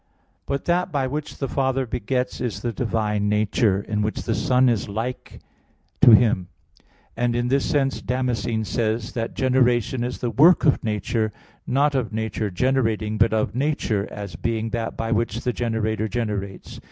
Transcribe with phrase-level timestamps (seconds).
[0.47, 4.67] But that by which the Father begets is the divine nature, in which the Son
[4.67, 5.39] is like
[6.01, 6.47] to Him.
[7.15, 9.21] And in this sense Damascene says (De Fide Orth.
[9.21, 11.31] i, 18) that generation is the "work of nature,"
[11.67, 16.79] not of nature generating, but of nature, as being that by which the generator generates.